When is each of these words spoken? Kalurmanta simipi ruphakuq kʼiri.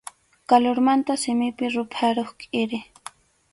Kalurmanta 0.49 1.13
simipi 1.23 1.65
ruphakuq 1.73 2.29
kʼiri. 2.39 2.79